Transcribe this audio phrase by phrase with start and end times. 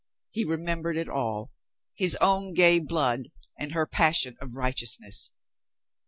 [0.31, 1.51] He remembered it all.
[1.93, 3.27] His own gay blood
[3.59, 5.31] and her passion of righteousness.